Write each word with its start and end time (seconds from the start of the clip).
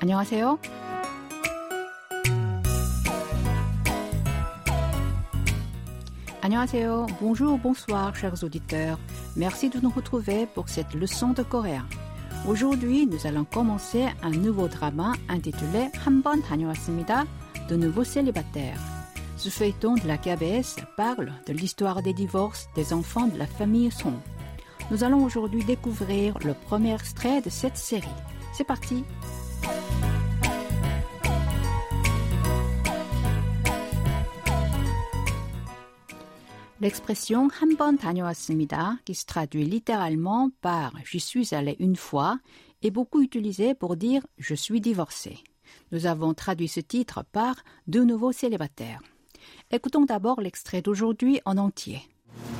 안녕하세요. 0.00 0.58
안녕하세요. 6.42 7.06
Bonjour, 7.20 7.58
bonsoir, 7.58 8.14
chers 8.14 8.44
auditeurs. 8.44 8.98
Merci 9.34 9.68
de 9.68 9.80
nous 9.80 9.90
retrouver 9.90 10.46
pour 10.46 10.68
cette 10.68 10.94
leçon 10.94 11.32
de 11.32 11.42
coréen. 11.42 11.84
Aujourd'hui, 12.46 13.06
nous 13.06 13.26
allons 13.26 13.44
commencer 13.44 14.06
un 14.22 14.30
nouveau 14.30 14.68
drama 14.68 15.14
intitulé 15.28 15.90
한번 16.04 16.42
다녀왔습니다. 16.42 17.26
De 17.68 17.76
nouveaux 17.76 18.04
célibataires. 18.04 18.78
Ce 19.36 19.48
feuilleton 19.48 19.94
de 19.96 20.06
la 20.06 20.18
KBS 20.18 20.76
parle 20.96 21.32
de 21.48 21.52
l'histoire 21.52 22.02
des 22.02 22.14
divorces 22.14 22.68
des 22.76 22.92
enfants 22.92 23.26
de 23.26 23.36
la 23.36 23.46
famille 23.46 23.90
Song. 23.90 24.14
Nous 24.90 25.02
allons 25.02 25.24
aujourd'hui 25.24 25.64
découvrir 25.64 26.38
le 26.44 26.54
premier 26.54 26.94
extrait 26.94 27.42
de 27.42 27.50
cette 27.50 27.76
série. 27.76 28.06
C'est 28.54 28.64
parti! 28.64 29.04
L'expression 36.80 37.48
한 37.50 37.76
번 37.76 37.96
다녀왔습니다, 37.96 38.98
qui 39.04 39.14
se 39.14 39.24
traduit 39.24 39.64
littéralement 39.64 40.50
par 40.60 40.92
je 41.04 41.18
suis 41.18 41.54
allé 41.54 41.76
une 41.78 41.96
fois, 41.96 42.38
est 42.82 42.90
beaucoup 42.90 43.22
utilisée 43.22 43.74
pour 43.74 43.96
dire 43.96 44.26
je 44.38 44.54
suis 44.54 44.80
divorcé. 44.80 45.38
Nous 45.90 46.06
avons 46.06 46.34
traduit 46.34 46.68
ce 46.68 46.80
titre 46.80 47.24
par 47.32 47.56
de 47.86 48.04
nouveaux 48.04 48.32
célibataires. 48.32 49.00
Écoutons 49.70 50.04
d'abord 50.04 50.40
l'extrait 50.40 50.82
d'aujourd'hui 50.82 51.40
en 51.44 51.56
entier. 51.56 52.02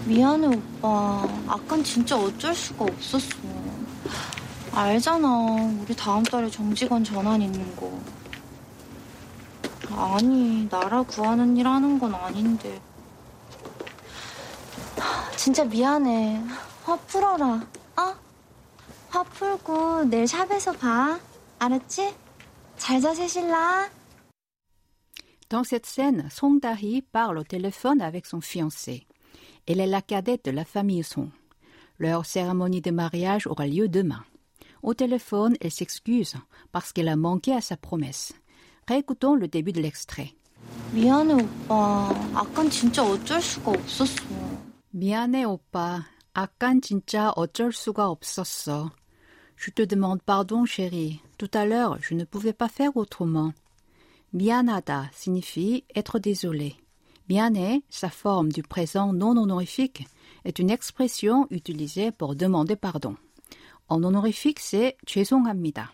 미안해 0.06 0.46
오빠. 0.46 1.28
아깐 1.48 1.82
진짜 1.84 2.16
어쩔 2.16 2.54
수가 2.54 2.84
없었어. 2.84 3.36
알잖아. 4.72 5.26
우리 5.82 5.94
다음 5.96 6.22
달에 6.22 6.48
정직원 6.50 7.04
전환 7.04 7.42
있는 7.42 7.76
거. 7.76 7.90
아니, 9.90 10.68
나라 10.68 11.02
구하는 11.02 11.56
일 11.56 11.66
하는 11.66 11.98
건 11.98 12.14
아닌데. 12.14 12.80
진짜 15.40 15.64
미안해. 15.64 16.42
화 16.84 16.96
풀어라. 16.96 17.66
어? 17.96 18.14
화 19.10 19.22
풀고 19.22 20.04
내일 20.04 20.26
샵에서 20.26 20.72
봐. 20.72 21.18
알았지? 21.58 22.14
잘 22.76 23.00
자세 23.00 23.26
신라. 23.26 23.88
Dans 25.48 25.62
cette 25.64 25.86
scène, 25.86 26.28
Song 26.28 26.60
Da-hee 26.60 27.02
parle 27.02 27.38
au 27.38 27.44
téléphone 27.44 28.00
avec 28.00 28.26
son 28.26 28.40
fiancé. 28.40 29.06
Elle 29.66 29.80
est 29.80 29.86
la 29.86 30.02
cadette 30.02 30.44
de 30.44 30.50
la 30.50 30.64
famille 30.64 31.04
Song. 31.04 31.30
Leur 31.98 32.26
cérémonie 32.26 32.80
de 32.80 32.90
mariage 32.90 33.46
aura 33.46 33.66
lieu 33.66 33.88
demain. 33.88 34.24
Au 34.82 34.94
téléphone, 34.94 35.56
elle 35.60 35.70
s'excuse 35.70 36.34
parce 36.72 36.92
qu'elle 36.92 37.08
a 37.08 37.16
manqué 37.16 37.52
à 37.54 37.60
sa 37.60 37.76
promesse. 37.76 38.32
Réécoutons 38.88 39.34
le 39.34 39.48
début 39.48 39.72
de 39.72 39.80
l'extrait. 39.80 40.34
미안해 40.92 41.34
오빠. 41.34 42.08
아깐 42.34 42.68
진짜 42.70 43.02
어쩔 43.02 43.40
수가 43.40 43.72
없었어. 43.72 44.39
미안해 44.90 45.44
오빠. 45.44 46.04
아깐 46.32 46.80
진짜 46.80 47.32
어쩔 47.34 47.72
수가 47.72 48.08
없었어. 48.10 48.90
Je 49.56 49.70
te 49.70 49.86
demande 49.86 50.20
pardon, 50.22 50.66
chérie. 50.66 51.20
Tout 51.38 51.50
à 51.54 51.64
l'heure, 51.64 51.98
je 52.00 52.14
ne 52.14 52.24
pouvais 52.24 52.52
pas 52.52 52.68
faire 52.68 52.96
autrement. 52.96 53.52
미안하다 54.32 55.10
signifie 55.12 55.84
être 55.94 56.18
désolé. 56.18 56.76
미안해, 57.28 57.82
sa 57.88 58.10
forme 58.10 58.52
du 58.52 58.62
présent 58.62 59.12
non 59.12 59.36
honorifique, 59.36 60.06
est 60.44 60.58
une 60.58 60.70
expression 60.70 61.46
utilisée 61.50 62.12
pour 62.12 62.36
demander 62.36 62.76
pardon. 62.76 63.16
En 63.88 64.02
honorifique, 64.04 64.60
c'est 64.60 64.96
죄송합니다. 65.06 65.92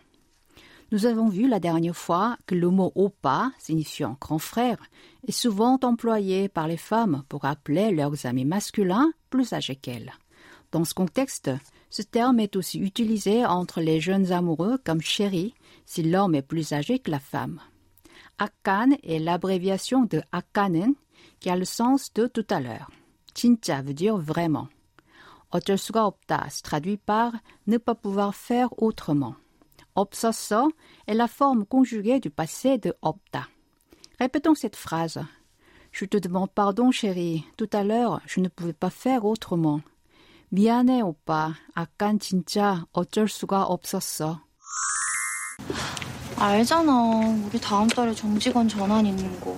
nous 0.90 1.04
avons 1.04 1.28
vu 1.28 1.46
la 1.48 1.60
dernière 1.60 1.96
fois 1.96 2.38
que 2.46 2.54
le 2.54 2.70
mot 2.70 2.92
opa, 2.94 3.52
signifiant 3.58 4.16
grand 4.18 4.38
frère, 4.38 4.78
est 5.26 5.32
souvent 5.32 5.78
employé 5.82 6.48
par 6.48 6.66
les 6.66 6.78
femmes 6.78 7.24
pour 7.28 7.44
appeler 7.44 7.90
leurs 7.90 8.24
amis 8.24 8.46
masculins 8.46 9.12
plus 9.28 9.52
âgés 9.52 9.76
qu'elles. 9.76 10.12
Dans 10.72 10.84
ce 10.84 10.94
contexte, 10.94 11.50
ce 11.90 12.00
terme 12.00 12.40
est 12.40 12.56
aussi 12.56 12.78
utilisé 12.78 13.44
entre 13.44 13.82
les 13.82 14.00
jeunes 14.00 14.32
amoureux 14.32 14.78
comme 14.82 15.02
chéri 15.02 15.54
si 15.84 16.02
l'homme 16.02 16.34
est 16.34 16.42
plus 16.42 16.72
âgé 16.72 16.98
que 16.98 17.10
la 17.10 17.20
femme. 17.20 17.60
Akan 18.38 18.92
est 19.02 19.18
l'abréviation 19.18 20.04
de 20.04 20.22
Akanen 20.32 20.94
qui 21.38 21.50
a 21.50 21.56
le 21.56 21.66
sens 21.66 22.14
de 22.14 22.26
tout 22.26 22.46
à 22.48 22.60
l'heure. 22.60 22.90
Chincha 23.34 23.82
veut 23.82 23.94
dire 23.94 24.16
vraiment. 24.16 24.68
Otelsuga 25.52 26.06
opta 26.06 26.48
se 26.48 26.62
traduit 26.62 26.96
par 26.96 27.32
ne 27.66 27.76
pas 27.76 27.94
pouvoir 27.94 28.34
faire 28.34 28.70
autrement. 28.82 29.34
없었어 29.98 30.70
est 31.06 31.14
la 31.14 31.26
forme 31.26 31.66
conjuguée 31.66 32.20
du 32.20 32.30
passé 32.30 32.78
de 32.78 32.92
없다. 33.00 33.48
Répétons 34.20 34.54
cette 34.54 34.76
phrase. 34.76 35.20
Je 35.92 36.04
te 36.04 36.16
demande 36.16 36.50
pardon, 36.54 36.90
chérie. 36.90 37.44
Tout 37.56 37.70
à 37.72 37.82
l'heure, 37.82 38.20
je 38.26 38.40
ne 38.40 38.48
pouvais 38.48 38.72
pas 38.72 38.90
faire 38.90 39.24
autrement. 39.24 39.80
미안해, 40.50 41.02
오빠. 41.02 41.54
아깐 41.74 42.18
진짜 42.18 42.86
어쩔 42.92 43.28
수가 43.28 43.64
없었어. 43.64 44.40
알잖아. 46.36 46.92
우리 47.46 47.60
다음 47.60 47.88
달에 47.88 48.14
정직원 48.14 48.68
전환 48.68 49.06
있는 49.06 49.40
거. 49.40 49.56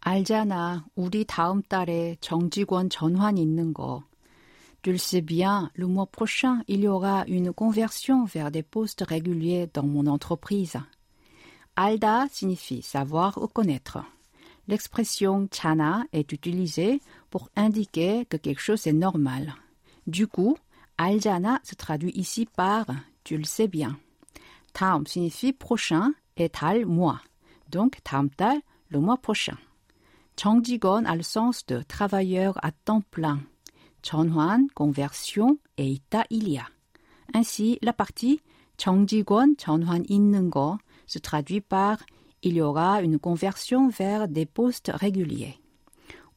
알잖아. 0.00 0.84
우리 0.94 1.24
다음 1.24 1.62
달에 1.62 2.16
정직원 2.20 2.90
전환 2.90 3.38
있는 3.38 3.74
거. 3.74 4.04
Tu 4.84 4.92
le 4.92 4.98
sais 4.98 5.22
bien, 5.22 5.70
le 5.76 5.86
mois 5.86 6.04
prochain, 6.04 6.62
il 6.68 6.80
y 6.80 6.88
aura 6.88 7.24
une 7.26 7.54
conversion 7.54 8.26
vers 8.26 8.50
des 8.50 8.62
postes 8.62 9.00
réguliers 9.00 9.66
dans 9.72 9.82
mon 9.82 10.06
entreprise. 10.06 10.76
Alda 11.74 12.26
signifie 12.30 12.82
savoir 12.82 13.42
ou 13.42 13.48
connaître. 13.48 14.04
L'expression 14.68 15.48
chana 15.50 16.04
est 16.12 16.30
utilisée 16.32 17.00
pour 17.30 17.48
indiquer 17.56 18.26
que 18.26 18.36
quelque 18.36 18.60
chose 18.60 18.86
est 18.86 18.92
normal. 18.92 19.54
Du 20.06 20.26
coup, 20.26 20.58
aljana 20.98 21.60
se 21.62 21.74
traduit 21.76 22.12
ici 22.14 22.44
par 22.44 22.84
tu 23.24 23.38
le 23.38 23.44
sais 23.44 23.68
bien. 23.68 23.98
Tam 24.74 25.06
signifie 25.06 25.54
prochain 25.54 26.12
et 26.36 26.50
tal 26.50 26.84
mois. 26.84 27.22
Donc 27.70 28.02
tam 28.04 28.28
tal 28.28 28.60
le 28.90 29.00
mois 29.00 29.16
prochain. 29.16 29.56
Changjigon 30.38 31.06
a 31.06 31.16
le 31.16 31.22
sens 31.22 31.64
de 31.64 31.80
travailleur 31.80 32.62
à 32.62 32.70
temps 32.70 33.00
plein. 33.10 33.40
전환, 34.03 34.67
conversion 34.73 35.57
et 35.77 35.87
ita 35.87 36.25
il 36.29 36.49
y 36.49 36.57
a. 36.57 36.65
Ainsi, 37.33 37.77
la 37.81 37.93
partie 37.93 38.39
정직원 38.77 39.55
전환 39.57 40.05
있는 40.09 40.49
거 40.49 40.77
se 41.05 41.19
traduit 41.19 41.61
par 41.61 41.97
il 42.41 42.55
y 42.55 42.61
aura 42.61 43.01
une 43.01 43.19
conversion 43.19 43.89
vers 43.89 44.27
des 44.27 44.45
postes 44.45 44.91
réguliers. 44.93 45.59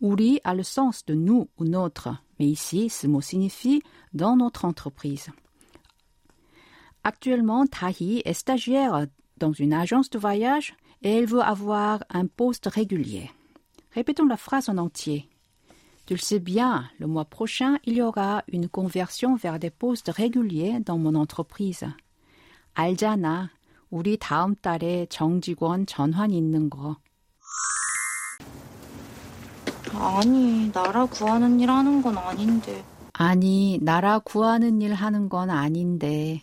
우리 0.00 0.40
a 0.42 0.54
le 0.54 0.64
sens 0.64 1.04
de 1.06 1.14
nous 1.14 1.48
ou 1.58 1.64
notre, 1.64 2.08
mais 2.38 2.46
ici 2.46 2.88
ce 2.88 3.06
mot 3.06 3.20
signifie 3.20 3.82
dans 4.12 4.36
notre 4.36 4.64
entreprise. 4.64 5.28
Actuellement, 7.04 7.66
Tahi 7.66 8.22
est 8.24 8.32
stagiaire 8.32 9.06
dans 9.38 9.52
une 9.52 9.72
agence 9.72 10.10
de 10.10 10.18
voyage 10.18 10.74
et 11.02 11.10
elle 11.10 11.26
veut 11.26 11.42
avoir 11.42 12.04
un 12.10 12.26
poste 12.26 12.66
régulier. 12.66 13.30
Répétons 13.92 14.26
la 14.26 14.36
phrase 14.36 14.68
en 14.68 14.78
entier. 14.78 15.28
Tu 16.06 16.14
le 16.14 16.18
sais 16.18 16.40
bien, 16.40 16.90
le 16.98 17.06
mois 17.06 17.24
prochain, 17.24 17.78
il 17.84 17.94
y 17.94 18.02
aura 18.02 18.42
une 18.48 18.68
conversion 18.68 19.36
vers 19.36 19.58
des 19.58 19.70
postes 19.70 20.10
réguliers 20.10 20.80
dans 20.80 20.98
mon 20.98 21.14
entreprise. 21.14 21.86
알잖아. 22.74 23.50
우리 23.90 24.16
다음 24.16 24.54
달에 24.56 25.06
정직원 25.10 25.86
전환 25.86 26.30
있는 26.30 26.70
거. 26.70 26.96
아니, 29.94 30.70
나라 30.72 31.06
구하는 31.06 31.60
일 31.60 31.70
하는 31.70 32.02
건 32.02 32.16
아닌데. 32.16 32.84
아니, 33.12 33.78
나라 33.82 34.19
구하는 34.19 34.81
일 34.81 34.94
하는 34.94 35.28
건 35.28 35.50
아닌데. 35.50 36.43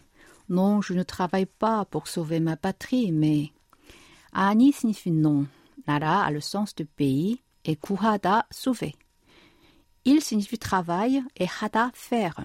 Non, 0.50 0.82
je 0.82 0.94
ne 0.94 1.04
travaille 1.04 1.46
pas 1.46 1.86
pour 1.86 2.08
sauver 2.08 2.40
ma 2.40 2.56
patrie, 2.56 3.12
mais. 3.12 3.52
아니 4.32 4.70
signifie 4.70 5.12
non. 5.12 5.48
나라 5.86 6.26
a 6.26 6.32
le 6.32 6.40
sens 6.40 6.74
de 6.76 6.86
pays 6.86 7.40
et 7.64 7.76
구하다 7.76 8.48
sauver. 8.52 8.94
Il 10.06 10.22
signifie 10.22 10.58
travail 10.58 11.24
et 11.36 11.46
하다 11.46 11.92
faire. 11.94 12.36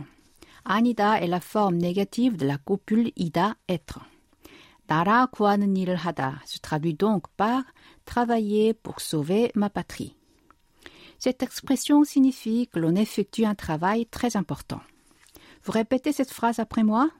아니다 0.65 1.21
est 1.23 1.29
la 1.29 1.41
forme 1.41 1.77
négative 1.77 2.37
de 2.37 2.47
la 2.47 2.59
copule 2.59 3.13
ida 3.17 3.57
être. 3.69 4.01
나라 4.87 5.27
구하는 5.27 5.77
일을 5.77 5.97
하다 5.97 6.43
se 6.45 6.59
traduit 6.61 6.95
donc 6.99 7.29
par 7.37 7.65
travailler 8.05 8.75
pour 8.75 9.01
sauver 9.01 9.51
ma 9.55 9.71
patrie. 9.71 10.15
Cette 11.19 11.43
expression 11.43 12.05
signifie 12.05 12.69
que 12.69 12.79
l'on 12.79 12.97
effectue 12.97 13.47
un 13.47 13.55
travail 13.55 14.07
très 14.07 14.37
important. 14.37 14.81
Vous 15.65 15.73
répétez 15.73 16.13
cette 16.13 16.31
phrase 16.31 16.59
après 16.59 16.83
moi 16.83 17.11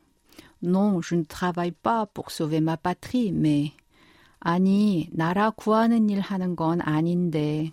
Non, 0.63 1.01
je 1.01 1.15
ne 1.15 1.25
travaille 1.25 1.73
pas 1.73 2.07
pour 2.07 2.31
sauver 2.31 2.61
ma 2.61 2.77
patrie, 2.77 3.33
mais 3.33 3.73
아니, 4.41 5.09
나라 5.13 5.51
구하는 5.51 6.11
일 6.11 6.21
하는 6.21 6.55
건 6.55 6.83
아닌데. 6.83 7.73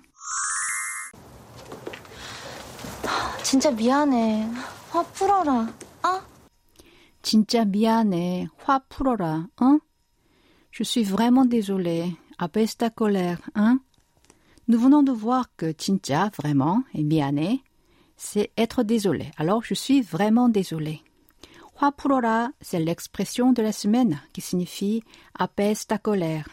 진짜 3.45 3.71
미안해. 3.71 4.47
화 4.91 5.03
풀어라. 5.03 5.73
어? 6.03 6.21
진짜 7.21 7.65
미안해. 7.65 8.47
화 8.57 8.79
풀어라. 8.89 9.47
어? 9.61 9.79
Je 10.71 10.83
suis 10.83 11.03
vraiment 11.03 11.45
désolée. 11.45 12.15
Abaisse 12.37 12.77
ta 12.77 12.89
colère, 12.89 13.41
hein? 13.55 13.81
Nous 14.67 14.79
venons 14.79 15.03
de 15.03 15.11
voir 15.11 15.47
que 15.57 15.73
진짜, 15.73 16.31
vraiment, 16.37 16.83
et 16.93 17.03
miane, 17.03 17.59
c'est 18.15 18.51
être 18.57 18.83
désolé. 18.83 19.31
Alors, 19.37 19.63
je 19.63 19.73
suis 19.73 20.01
vraiment 20.01 20.49
désolée. 20.49 21.03
화 21.75 21.91
풀어라, 21.91 22.51
c'est 22.61 22.79
l'expression 22.79 23.53
de 23.53 23.61
la 23.61 23.71
semaine 23.71 24.21
qui 24.33 24.41
signifie 24.41 25.03
apaise 25.37 25.87
ta 25.87 25.97
colère. 25.97 26.47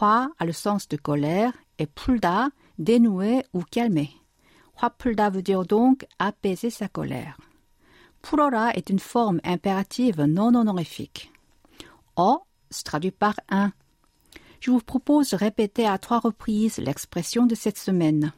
화 0.00 0.28
a 0.38 0.44
le 0.44 0.52
sens 0.52 0.86
de 0.88 0.96
colère 0.96 1.52
et 1.78 1.86
풀다, 1.86 2.50
dénouer 2.78 3.42
ou 3.52 3.62
calmer. 3.62 4.10
Hoa-Pulda 4.81 5.29
veut 5.29 5.41
dire 5.41 5.65
donc 5.65 6.05
apaiser 6.19 6.69
sa 6.69 6.87
colère. 6.87 7.37
Purora 8.21 8.71
est 8.73 8.89
une 8.89 8.99
forme 8.99 9.39
impérative 9.43 10.21
non 10.21 10.55
honorifique. 10.55 11.31
O 12.15 12.41
se 12.71 12.83
traduit 12.83 13.11
par 13.11 13.35
un. 13.49 13.71
Je 14.59 14.71
vous 14.71 14.79
propose 14.79 15.29
de 15.29 15.35
répéter 15.35 15.85
à 15.85 15.97
trois 15.97 16.19
reprises 16.19 16.77
l'expression 16.77 17.45
de 17.45 17.53
cette 17.53 17.77
semaine. 17.77 18.33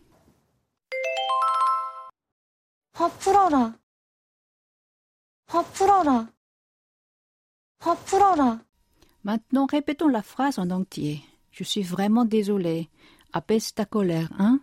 Hopurora. 2.99 3.73
Hopurora. 5.53 6.27
Hopurora. 7.85 8.59
Maintenant, 9.23 9.67
répétons 9.67 10.07
la 10.07 10.23
phrase 10.23 10.59
en 10.59 10.69
entier. 10.71 11.23
Je 11.51 11.63
suis 11.63 11.83
vraiment 11.83 12.25
désolé. 12.25 12.89
Apaise 13.33 13.73
ta 13.73 13.85
colère, 13.85 14.29
hein? 14.39 14.59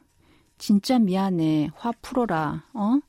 진짜 0.57 0.99
미안해. 0.99 1.71
화 1.75 1.91
풀어라, 2.01 2.63
어? 2.73 2.99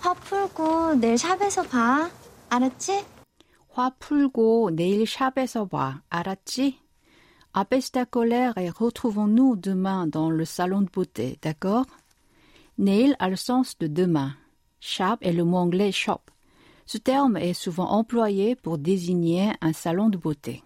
화 0.00 0.14
풀고 0.14 0.94
내일 0.96 1.18
샵에서 1.18 1.62
봐. 1.62 2.10
알았지? 2.50 3.04
화 3.70 3.90
풀고 3.90 4.70
내일 4.74 5.06
샵에서 5.06 5.66
봐. 5.66 6.02
알았지? 6.08 6.86
Apaise 7.56 7.90
ta 7.90 8.04
colère 8.04 8.52
et 8.58 8.68
retrouvons-nous 8.68 9.56
demain 9.56 10.06
dans 10.06 10.28
le 10.28 10.44
salon 10.44 10.82
de 10.82 10.90
beauté, 10.90 11.38
d'accord? 11.40 11.86
Neil 12.76 13.16
a 13.18 13.30
le 13.30 13.36
sens 13.36 13.78
de 13.78 13.86
demain. 13.86 14.36
Shop 14.78 15.16
est 15.22 15.32
le 15.32 15.42
mot 15.42 15.56
anglais 15.56 15.90
shop. 15.90 16.20
Ce 16.84 16.98
terme 16.98 17.38
est 17.38 17.54
souvent 17.54 17.88
employé 17.88 18.56
pour 18.56 18.76
désigner 18.76 19.54
un 19.62 19.72
salon 19.72 20.10
de 20.10 20.18
beauté. 20.18 20.62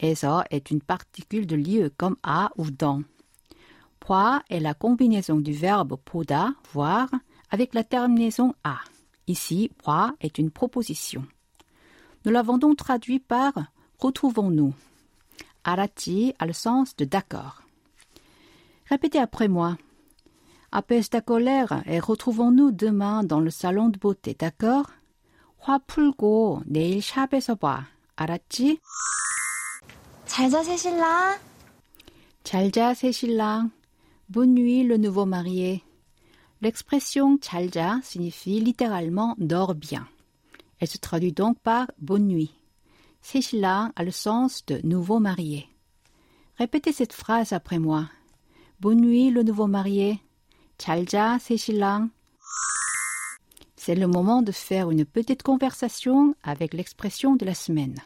Esa 0.00 0.46
est 0.50 0.70
une 0.70 0.80
particule 0.80 1.46
de 1.46 1.56
lieu 1.56 1.92
comme 1.94 2.16
à 2.22 2.52
ou 2.56 2.70
dans. 2.70 3.02
Poi 4.02 4.42
est 4.48 4.60
la 4.60 4.74
combinaison 4.74 5.36
du 5.36 5.52
verbe 5.52 5.96
poda, 6.04 6.54
voir, 6.72 7.08
avec 7.50 7.74
la 7.74 7.84
terminaison 7.84 8.54
a. 8.64 8.78
Ici, 9.26 9.70
poi 9.82 10.14
est 10.20 10.38
une 10.38 10.50
proposition. 10.50 11.24
Nous 12.24 12.32
l'avons 12.32 12.58
donc 12.58 12.76
traduit 12.76 13.18
par 13.18 13.52
retrouvons-nous. 13.98 14.74
Arati 15.64 16.34
a 16.38 16.46
le 16.46 16.52
sens 16.52 16.96
de 16.96 17.04
d'accord. 17.04 17.62
Répétez 18.86 19.18
après 19.18 19.48
moi. 19.48 19.76
Apaise 20.72 21.10
ta 21.10 21.20
colère 21.20 21.82
et 21.86 22.00
retrouvons-nous 22.00 22.72
demain 22.72 23.24
dans 23.24 23.40
le 23.40 23.50
salon 23.50 23.88
de 23.88 23.98
beauté, 23.98 24.34
d'accord? 24.34 24.86
화 25.60 25.78
풀고 25.78 26.62
내일 26.66 27.02
샵에서 27.02 27.56
봐. 27.56 27.88
알았지? 28.16 28.78
잘자 30.26 30.62
새신랑. 30.62 31.38
잘자 32.44 32.94
새 32.94 33.12
신랑. 33.12 33.70
Bonne 34.28 34.54
nuit 34.54 34.82
le 34.84 34.96
nouveau 34.96 35.26
marié. 35.26 35.82
L'expression 36.60 37.38
잘자 37.40 38.00
signifie 38.02 38.60
littéralement 38.60 39.34
dors 39.38 39.74
bien. 39.74 40.06
Elle 40.80 40.88
se 40.88 40.98
traduit 40.98 41.32
donc 41.32 41.58
par 41.60 41.90
bonne 41.98 42.26
nuit. 42.26 42.54
새 43.20 43.40
신랑 43.40 43.92
a 43.96 44.04
le 44.04 44.10
sens 44.10 44.64
de 44.66 44.80
nouveau 44.84 45.18
marié. 45.18 45.68
Répétez 46.56 46.92
cette 46.92 47.12
phrase 47.12 47.52
après 47.52 47.78
moi. 47.78 48.08
Bonne 48.80 49.00
nuit 49.00 49.30
le 49.30 49.42
nouveau 49.42 49.66
marié. 49.66 50.20
잘자 50.78 51.38
새 51.38 51.56
신랑. 51.56 52.10
C'est 53.76 53.94
le 53.94 54.06
moment 54.06 54.42
de 54.42 54.52
faire 54.52 54.90
une 54.90 55.04
petite 55.04 55.42
conversation 55.42 56.34
avec 56.42 56.74
l'expression 56.74 57.36
de 57.36 57.46
la 57.46 57.54
semaine. 57.54 57.96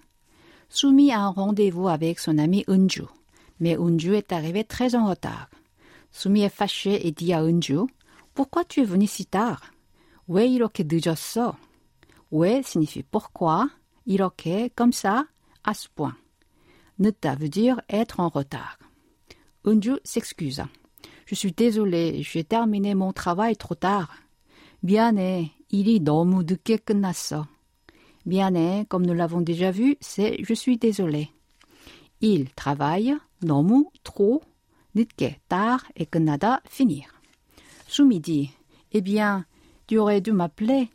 Soumi 0.68 1.12
a 1.12 1.20
un 1.20 1.30
rendez-vous 1.30 1.88
avec 1.88 2.18
son 2.18 2.38
ami 2.38 2.64
Unju, 2.68 3.04
mais 3.58 3.76
Unju 3.76 4.14
est 4.14 4.32
arrivé 4.32 4.64
très 4.64 4.94
en 4.94 5.08
retard. 5.08 5.48
Soumi 6.16 6.42
est 6.42 6.48
fâché 6.48 7.06
et 7.06 7.12
dit 7.12 7.32
à 7.32 7.40
Unju 7.40 7.86
Pourquoi 8.34 8.64
tu 8.64 8.80
es 8.80 8.84
venu 8.84 9.06
si 9.06 9.26
tard 9.26 9.60
왜 10.28 10.46
이렇게 10.46 10.84
늦었어? 10.84 11.56
왜 12.30 12.60
signifie 12.60 13.02
pourquoi, 13.02 13.68
이렇게 14.06 14.70
comme 14.74 14.92
ça, 14.92 15.26
à 15.62 15.74
ce 15.74 15.88
point. 15.94 16.16
늦다 16.98 17.34
veut 17.34 17.50
dire 17.50 17.80
être 17.90 18.20
en 18.20 18.28
retard. 18.28 18.78
Unju 19.64 19.98
s'excuse. 20.04 20.62
Je 21.26 21.34
suis 21.34 21.52
désolé, 21.52 22.22
j'ai 22.22 22.44
terminé 22.44 22.94
mon 22.94 23.12
travail 23.12 23.56
trop 23.56 23.74
tard. 23.74 24.10
미안해, 24.82 25.52
일이 25.70 26.00
너무 26.00 26.42
늦게 26.44 26.78
끝났어. 26.78 27.46
미안해, 28.24 28.86
comme 28.88 29.04
nous 29.06 29.14
l'avons 29.14 29.40
déjà 29.40 29.70
vu, 29.70 29.96
c'est 30.00 30.42
je 30.42 30.54
suis 30.54 30.78
désolé. 30.78 31.30
Il 32.20 32.50
travaille, 32.54 33.16
너무, 33.42 33.90
trop, 34.04 34.42
늦게, 34.96 35.40
tard 35.48 35.84
et 35.96 36.06
끝나다, 36.06 36.60
finir. 36.66 37.08
Soumi 37.88 38.20
dit, 38.20 38.50
eh 38.92 39.00
bien, 39.00 39.44
tu 39.86 39.98
aurais 39.98 40.20
dû 40.20 40.32
m'appeler. 40.32 40.88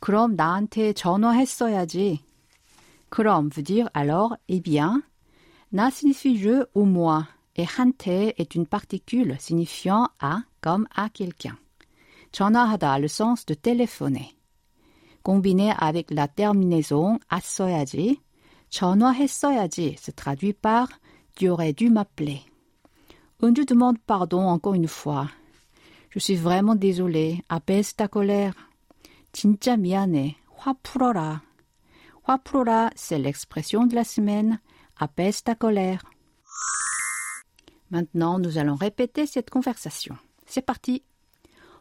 그럼 0.00 0.36
나한테 0.36 0.92
전화했어야지. 0.92 2.20
그럼 3.10 3.50
veut 3.50 3.62
dire 3.62 3.88
alors, 3.94 4.36
eh 4.48 4.60
bien. 4.60 5.02
Na 5.72 5.90
signifie 5.90 6.38
je 6.38 6.66
ou 6.74 6.84
moi, 6.84 7.26
et 7.56 7.64
한테 7.64 8.34
est 8.38 8.54
une 8.54 8.66
particule 8.66 9.36
signifiant 9.38 10.08
à 10.20 10.42
comme 10.60 10.86
à 10.94 11.08
quelqu'un. 11.08 11.58
전화하다 12.32 12.94
a 12.94 12.98
le 12.98 13.08
sens 13.08 13.44
de 13.46 13.54
téléphoner. 13.54 14.34
Combiné 15.22 15.72
avec 15.76 16.10
la 16.10 16.28
terminaison 16.28 17.18
했어야지, 17.30 18.20
전화했어야지 18.70 19.96
se 19.98 20.10
traduit 20.10 20.52
par 20.52 20.88
tu 21.34 21.48
aurais 21.48 21.72
dû 21.72 21.90
m'appeler. 21.90 22.42
Unju 23.42 23.64
demande 23.64 23.98
pardon 23.98 24.48
encore 24.48 24.74
une 24.74 24.88
fois. 24.88 25.28
Je 26.10 26.18
suis 26.18 26.36
vraiment 26.36 26.74
désolé. 26.74 27.44
apaise 27.48 27.94
ta 27.94 28.08
colère. 28.08 28.54
진짜 29.32 29.76
미안해. 29.76 30.36
화 30.64 30.74
풀어라. 30.82 31.42
화 32.26 32.36
풀어라, 32.38 32.90
c'est 32.96 33.18
l'expression 33.18 33.86
de 33.86 33.94
la 33.94 34.04
semaine. 34.04 34.58
apaise 34.96 35.42
ta 35.44 35.54
colère. 35.54 36.02
Maintenant, 37.90 38.38
nous 38.38 38.58
allons 38.58 38.74
répéter 38.74 39.26
cette 39.26 39.50
conversation. 39.50 40.16
C'est 40.46 40.62
parti. 40.62 41.02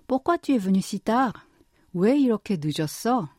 Pourquoi 0.08 0.38
tu 0.38 0.54
es 0.54 0.58
venu 0.58 0.82
si 0.82 1.00
tard? 1.00 1.34
왜 1.94 2.18
이렇게 2.18 2.58
늦었어? 2.58 3.30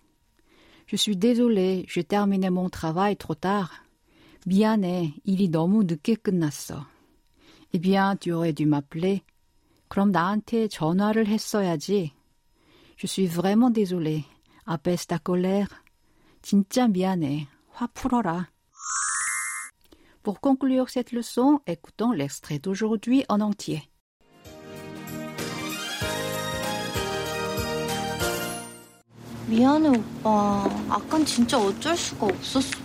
Je 0.87 0.97
suis 0.97 1.17
désolé, 1.17 1.85
j'ai 1.87 2.03
terminé 2.03 2.51
mon 2.51 2.69
travail 2.69 3.17
trop 3.17 3.35
tard. 3.35 3.71
미안해, 4.47 5.15
일이 5.25 5.49
너무 5.49 5.85
늦게 5.85 6.17
끝났어. 6.17 6.87
Eh 7.76 7.80
bien, 7.80 8.16
tu 8.18 8.32
aurais 8.32 8.54
dû 8.54 8.68
m'appeler. 8.68 9.22
그럼 9.88 10.12
나한테 10.12 10.68
전화를 10.68 11.26
했어야지. 11.26 12.12
Je 12.98 13.08
suis 13.08 13.26
vraiment 13.26 13.72
désolé. 13.72 14.26
apaise 14.68 15.08
ta 15.08 15.18
colère. 15.18 15.68
진짜 16.44 16.88
미안해. 16.88 17.48
화 17.74 17.88
풀어라. 17.88 18.50
Pour 20.22 20.40
conclure 20.40 20.88
cette 20.90 21.12
leçon, 21.12 21.62
écoutons 21.66 22.12
l'extrait 22.12 22.60
d'aujourd'hui 22.60 23.26
en 23.28 23.42
entier. 23.42 23.82
미안해, 29.48 29.90
오빠. 29.90 30.64
아깐 30.90 31.26
진짜 31.26 31.58
어쩔 31.58 31.98
수가 31.98 32.28
없었어. 32.28 32.78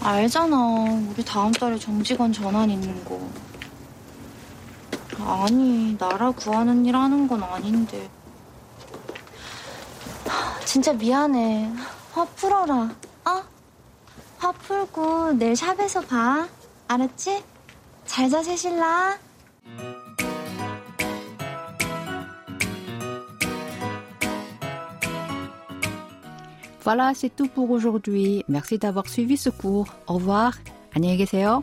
알잖아. 0.00 0.56
우리 1.10 1.22
다음 1.22 1.52
달에 1.52 1.78
정직원 1.78 2.32
전환 2.32 2.70
있는 2.70 3.04
거. 3.04 3.20
아니, 5.26 5.96
나라 5.98 6.30
구하는 6.30 6.84
일 6.84 6.96
하는 6.96 7.28
건 7.28 7.42
아닌데. 7.42 8.08
진짜 10.64 10.92
미안해. 10.92 11.72
화 12.12 12.24
풀어라. 12.24 12.90
어? 13.26 13.42
화 14.38 14.52
풀고 14.52 15.32
내일 15.32 15.56
샵에서 15.56 16.00
봐. 16.02 16.48
알았지? 16.88 17.42
잘자. 18.06 18.40
Voilà, 26.82 27.14
c'est 27.14 27.28
tout 27.36 27.48
pour 27.48 27.70
aujourd'hui. 27.70 28.42
Merci 28.48 28.78
d'avoir 28.78 29.06
suivi 29.06 29.36
ce 29.36 29.50
cours. 29.50 29.86
Au 30.06 30.14
revoir. 30.14 30.52
안녕히 30.92 31.16
계세요. 31.16 31.62